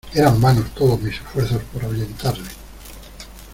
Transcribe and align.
eran 0.15 0.41
vanos 0.41 0.73
todos 0.73 0.99
mis 0.99 1.13
esfuerzos 1.13 1.61
por 1.71 1.85
ahuyentarle: 1.85 2.49